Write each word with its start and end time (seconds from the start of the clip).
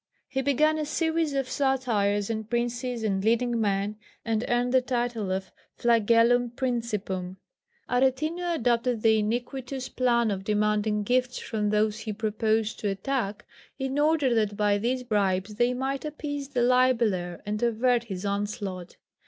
He 0.27 0.41
began 0.41 0.79
a 0.79 0.85
series 0.87 1.33
of 1.33 1.47
satires 1.47 2.31
on 2.31 2.45
princes 2.45 3.03
and 3.03 3.23
leading 3.23 3.61
men, 3.61 3.97
and 4.25 4.43
earned 4.47 4.73
the 4.73 4.81
title 4.81 5.31
of 5.31 5.51
flagellum 5.75 6.49
principum. 6.49 7.37
Aretino 7.87 8.55
adopted 8.55 9.03
the 9.03 9.19
iniquitous 9.19 9.89
plan 9.89 10.31
of 10.31 10.43
demanding 10.43 11.03
gifts 11.03 11.37
from 11.37 11.69
those 11.69 11.99
he 11.99 12.13
proposed 12.13 12.79
to 12.79 12.89
attack, 12.89 13.45
in 13.77 13.99
order 13.99 14.33
that 14.33 14.57
by 14.57 14.79
these 14.79 15.03
bribes 15.03 15.53
they 15.53 15.71
might 15.71 16.03
appease 16.03 16.47
the 16.49 16.63
libeller 16.63 17.39
and 17.45 17.61
avert 17.61 18.05
his 18.05 18.25
onslaught. 18.25 18.97